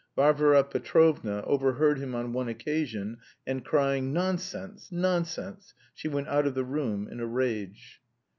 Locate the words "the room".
6.55-7.07